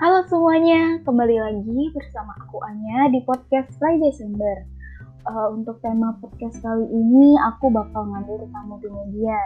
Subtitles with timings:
[0.00, 4.64] Halo semuanya, kembali lagi bersama aku Anya di podcast Fly Desember.
[5.28, 9.36] Uh, untuk tema podcast kali ini aku bakal ngambil tentang multimedia.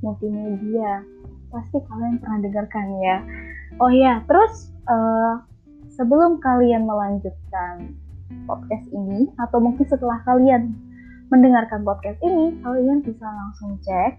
[0.00, 1.04] Multimedia,
[1.52, 3.16] pasti kalian pernah dengarkan ya.
[3.76, 5.44] Oh ya, terus uh,
[5.92, 7.92] sebelum kalian melanjutkan
[8.48, 10.72] podcast ini, atau mungkin setelah kalian
[11.28, 14.16] mendengarkan podcast ini, kalian bisa langsung cek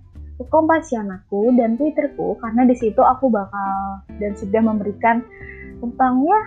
[0.48, 5.20] Kompasianaku dan Twitterku karena di situ aku bakal dan sudah memberikan
[5.84, 6.42] tentang ya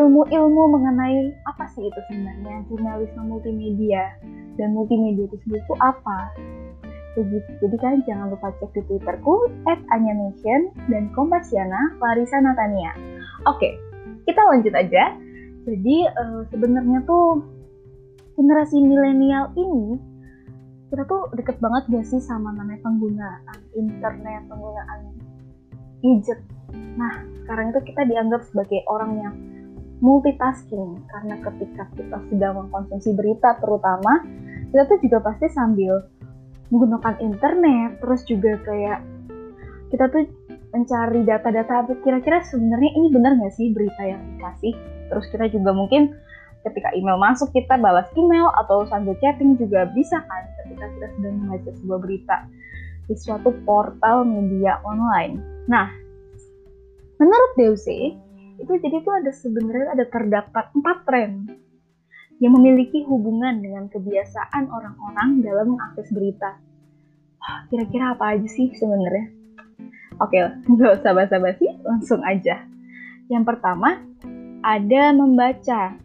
[0.00, 4.16] ilmu-ilmu mengenai apa sih itu sebenarnya jurnalisme multimedia.
[4.54, 6.30] Dan multimedia itu sendiri itu apa?
[7.14, 12.90] Jadi, jadi kan jangan lupa cek di twitterku at Anyamation dan Kompasiana Larissa Natania.
[13.46, 13.74] Oke
[14.24, 15.14] kita lanjut aja.
[15.64, 17.40] Jadi uh, sebenarnya tuh
[18.36, 19.96] generasi milenial ini
[20.94, 25.10] kita tuh deket banget gak sih sama namanya penggunaan internet, penggunaan
[26.06, 26.38] gadget.
[26.94, 29.34] Nah, sekarang itu kita dianggap sebagai orang yang
[29.98, 31.02] multitasking.
[31.10, 34.22] Karena ketika kita sedang mengkonsumsi berita terutama
[34.70, 36.06] kita tuh juga pasti sambil
[36.70, 37.98] menggunakan internet.
[37.98, 39.02] Terus juga kayak
[39.90, 40.30] kita tuh
[40.70, 44.78] mencari data-data kira-kira sebenarnya ini benar nggak sih berita yang dikasih?
[45.10, 46.14] Terus kita juga mungkin
[46.62, 50.53] ketika email masuk kita balas email atau sambil chatting juga bisa kan
[51.04, 52.36] kita sedang membaca sebuah berita
[53.04, 55.36] di suatu portal media online.
[55.68, 55.92] Nah,
[57.20, 57.88] menurut DOC
[58.56, 61.44] itu jadi itu ada sebenarnya ada terdapat empat tren
[62.40, 66.56] yang memiliki hubungan dengan kebiasaan orang-orang dalam mengakses berita.
[67.68, 69.28] Kira-kira apa aja sih sebenarnya?
[70.24, 72.64] Oke, nggak usah basa-basi, langsung aja.
[73.28, 74.00] Yang pertama,
[74.64, 76.00] ada membaca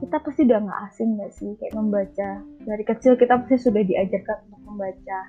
[0.00, 1.50] kita pasti udah nggak asing nggak sih?
[1.60, 2.30] Kayak membaca.
[2.64, 5.20] Dari kecil kita pasti sudah diajarkan untuk membaca.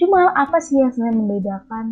[0.00, 1.86] Cuma apa sih yang sebenarnya membedakan?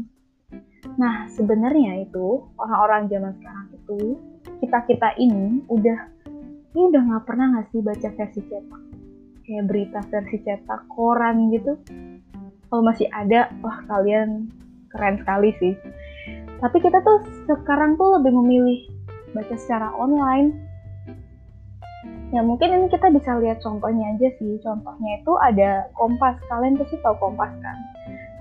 [0.97, 4.01] Nah sebenarnya itu orang-orang zaman sekarang itu
[4.65, 5.99] kita kita ini udah
[6.75, 8.83] ini udah nggak pernah nggak sih baca versi cetak?
[9.45, 11.77] Kayak berita versi cetak koran gitu.
[12.73, 14.49] Kalau masih ada wah kalian
[14.91, 15.75] keren sekali sih.
[16.59, 18.89] Tapi kita tuh sekarang tuh lebih memilih
[19.37, 20.74] baca secara online
[22.33, 24.57] Ya mungkin ini kita bisa lihat contohnya aja sih.
[24.65, 26.41] Contohnya itu ada Kompas.
[26.49, 27.77] Kalian pasti tahu Kompas kan?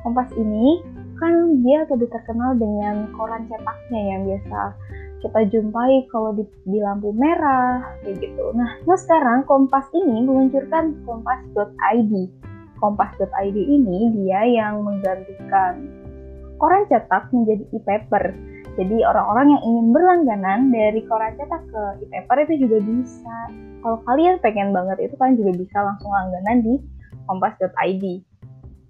[0.04, 0.84] Kompas ini
[1.20, 4.76] kan dia lebih terkenal dengan koran cetaknya yang biasa
[5.24, 8.52] kita jumpai kalau di, di lampu merah kayak gitu.
[8.52, 12.14] Nah, nah sekarang Kompas ini meluncurkan kompas.id.
[12.84, 15.88] Kompas.id ini dia yang menggantikan
[16.60, 18.36] koran cetak menjadi e-paper.
[18.76, 23.38] Jadi orang-orang yang ingin berlangganan dari koran cetak ke e-paper itu juga bisa
[23.84, 26.74] kalau kalian pengen banget itu kalian juga bisa langsung langganan di
[27.28, 28.04] kompas.id.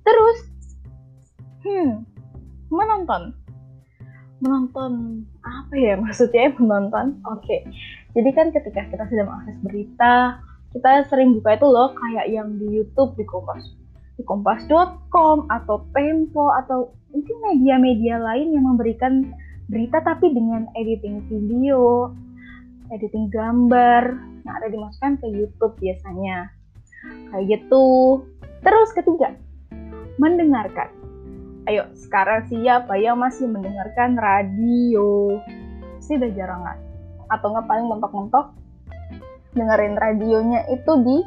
[0.05, 0.37] Terus,
[1.65, 1.89] hmm,
[2.69, 3.33] menonton.
[4.43, 4.91] Menonton
[5.41, 7.17] apa ya maksudnya menonton?
[7.25, 7.61] Oke, okay.
[8.13, 10.37] jadi kan ketika kita sedang mengakses berita,
[10.77, 13.65] kita sering buka itu loh kayak yang di YouTube di Kompas,
[14.17, 19.33] di kompas.com atau Tempo atau mungkin media-media lain yang memberikan
[19.69, 22.11] berita tapi dengan editing video,
[22.91, 26.51] editing gambar, nah ada dimasukkan ke YouTube biasanya.
[27.31, 27.83] Kayak gitu.
[28.63, 29.35] Terus ketiga,
[30.19, 30.87] mendengarkan.
[31.67, 35.39] Ayo, sekarang siapa yang masih mendengarkan radio?
[36.03, 36.77] Sih udah jarang kan?
[37.31, 38.55] Atau nggak paling mentok-mentok
[39.53, 41.17] dengerin radionya itu di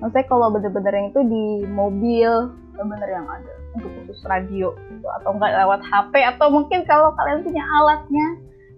[0.00, 5.08] maksudnya kalau bener-bener yang itu di mobil bener-bener yang ada untuk khusus radio gitu.
[5.20, 8.26] atau enggak lewat HP atau mungkin kalau kalian punya alatnya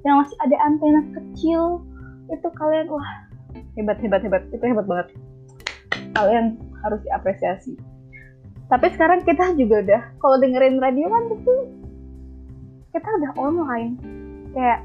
[0.03, 1.83] yang masih ada antena kecil
[2.31, 3.09] itu kalian wah
[3.75, 4.43] hebat hebat hebat.
[4.53, 5.09] Itu hebat banget.
[6.12, 7.78] Kalian harus diapresiasi.
[8.69, 11.55] Tapi sekarang kita juga udah kalau dengerin radio kan pasti
[12.93, 13.93] kita udah online.
[14.53, 14.81] Kayak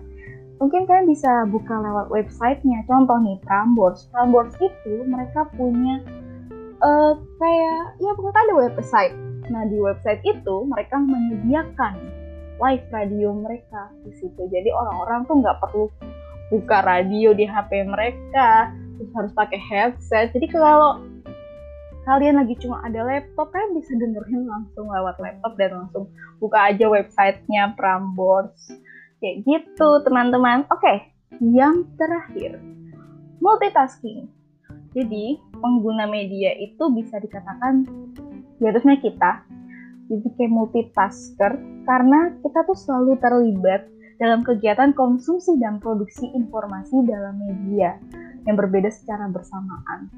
[0.60, 2.84] mungkin kalian bisa buka lewat websitenya.
[2.88, 4.08] Contoh nih Prambors.
[4.12, 6.04] Prambors itu mereka punya
[6.84, 9.16] uh, kayak ya pokoknya ada website.
[9.48, 11.96] Nah di website itu mereka menyediakan
[12.58, 14.42] live radio mereka di situ.
[14.50, 15.86] Jadi orang-orang tuh nggak perlu
[16.54, 20.32] buka radio di HP mereka, terus harus pakai headset.
[20.32, 21.04] Jadi kalau
[22.08, 26.08] kalian lagi cuma ada laptop, kalian bisa dengerin langsung lewat laptop dan langsung
[26.40, 28.72] buka aja websitenya Prambors.
[29.20, 30.64] Kayak gitu teman-teman.
[30.72, 31.12] Oke,
[31.44, 32.62] yang terakhir,
[33.44, 34.32] multitasking.
[34.96, 37.86] Jadi, pengguna media itu bisa dikatakan
[38.58, 39.46] di atasnya kita
[40.08, 41.52] jadi kayak multitasker
[41.84, 43.86] karena kita tuh selalu terlibat
[44.18, 47.98] dalam kegiatan konsumsi dan produksi informasi dalam media
[48.50, 50.10] yang berbeda secara bersamaan.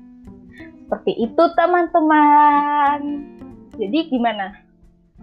[0.87, 2.99] Seperti itu teman-teman.
[3.75, 4.59] Jadi gimana?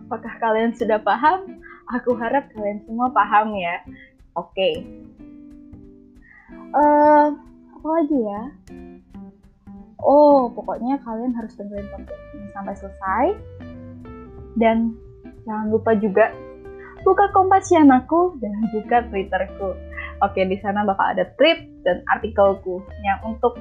[0.06, 1.58] Apakah kalian sudah paham
[1.94, 3.78] Aku harap kalian semua paham ya.
[4.34, 4.50] Oke.
[4.50, 4.74] Okay.
[6.74, 7.26] Uh, eh,
[7.78, 8.42] apa lagi ya?
[10.02, 13.26] Oh, pokoknya kalian harus dengerin podcast ini sampai selesai.
[14.58, 14.98] Dan
[15.46, 16.34] jangan lupa juga
[17.06, 19.78] buka kompasian aku dan buka twitterku.
[20.26, 23.54] Oke, di sana bakal ada trip dan artikelku yang untuk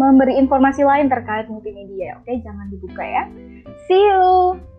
[0.00, 2.16] memberi informasi lain terkait multimedia.
[2.24, 3.28] Oke, jangan dibuka ya.
[3.84, 4.71] See you!